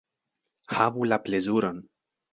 Havu 0.77 1.05
la 1.11 1.19
plezuron. 1.27 1.87